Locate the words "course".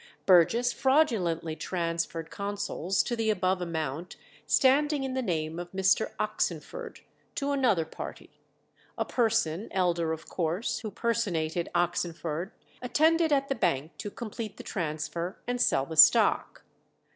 10.27-10.79